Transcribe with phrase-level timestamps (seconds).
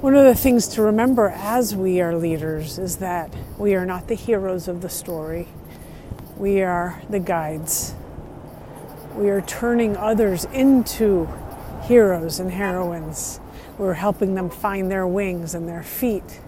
[0.00, 4.08] One of the things to remember as we are leaders is that we are not
[4.08, 5.48] the heroes of the story,
[6.36, 7.94] we are the guides.
[9.14, 11.26] We are turning others into
[11.84, 13.40] heroes and heroines.
[13.78, 16.40] We're helping them find their wings and their feet.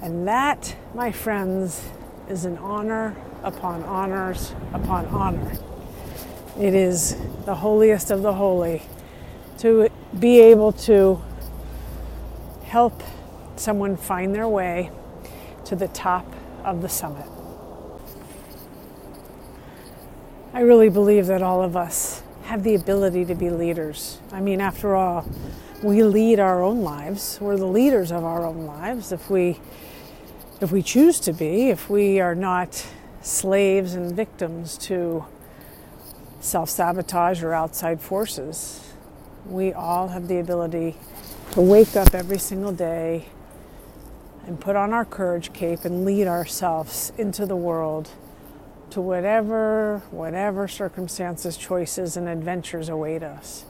[0.00, 1.88] And that, my friends,
[2.28, 5.52] is an honor upon honors upon honor.
[6.60, 8.82] It is the holiest of the holy
[9.58, 11.20] to be able to
[12.66, 13.02] help
[13.56, 14.90] someone find their way
[15.64, 16.26] to the top
[16.64, 17.26] of the summit.
[20.52, 24.18] I really believe that all of us have the ability to be leaders.
[24.32, 25.28] I mean, after all,
[25.82, 27.38] we lead our own lives.
[27.40, 29.60] We're the leaders of our own lives if we
[30.60, 32.86] if we choose to be, if we are not
[33.20, 35.26] slaves and victims to
[36.40, 38.94] self-sabotage or outside forces.
[39.44, 40.96] We all have the ability
[41.56, 43.24] to wake up every single day
[44.46, 48.10] and put on our courage cape and lead ourselves into the world
[48.90, 53.64] to whatever whatever circumstances, choices and adventures await us.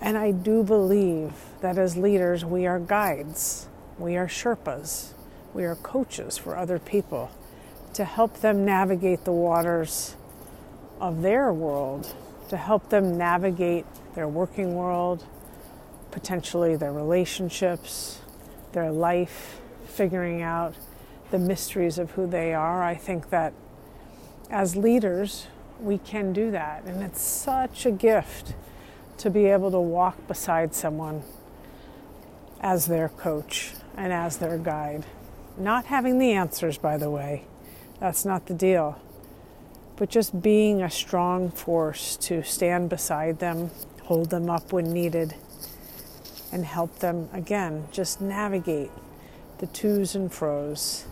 [0.00, 3.68] And I do believe that as leaders, we are guides,
[3.98, 5.12] we are Sherpas,
[5.52, 7.30] we are coaches for other people
[7.92, 10.16] to help them navigate the waters
[11.02, 12.14] of their world,
[12.48, 13.84] to help them navigate
[14.14, 15.26] their working world,
[16.18, 18.18] potentially their relationships,
[18.72, 20.74] their life, figuring out
[21.30, 22.82] the mysteries of who they are.
[22.82, 23.52] I think that
[24.50, 25.46] as leaders,
[25.80, 26.82] we can do that.
[26.86, 28.54] And it's such a gift
[29.18, 31.22] to be able to walk beside someone
[32.60, 35.04] as their coach and as their guide.
[35.56, 37.44] Not having the answers, by the way,
[38.00, 39.00] that's not the deal.
[39.94, 43.70] But just being a strong force to stand beside them,
[44.02, 45.36] hold them up when needed,
[46.52, 48.90] and help them, again, just navigate
[49.58, 51.04] the twos and fros